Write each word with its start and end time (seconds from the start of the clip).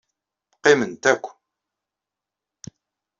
Qqiment 0.55 0.91
akk. 1.11 1.25